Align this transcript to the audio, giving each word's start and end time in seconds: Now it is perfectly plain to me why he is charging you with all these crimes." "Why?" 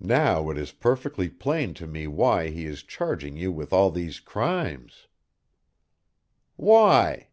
Now 0.00 0.48
it 0.48 0.56
is 0.56 0.72
perfectly 0.72 1.28
plain 1.28 1.74
to 1.74 1.86
me 1.86 2.06
why 2.06 2.48
he 2.48 2.64
is 2.64 2.82
charging 2.82 3.36
you 3.36 3.52
with 3.52 3.74
all 3.74 3.90
these 3.90 4.18
crimes." 4.18 5.06
"Why?" 6.56 7.28